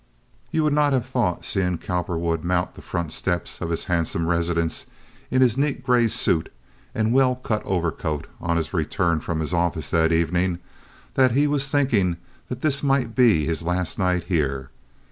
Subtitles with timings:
[0.49, 4.87] You would not have thought, seeing Cowperwood mount the front steps of his handsome residence
[5.29, 6.51] in his neat gray suit
[6.95, 10.57] and well cut overcoat on his return from his office that evening,
[11.13, 12.17] that he was thinking
[12.49, 14.71] that this might be his last night here.